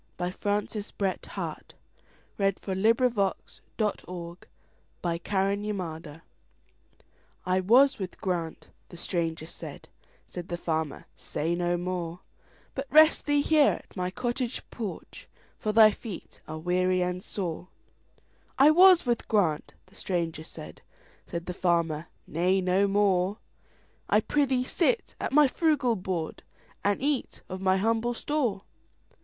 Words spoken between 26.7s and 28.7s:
And eat of my humble store.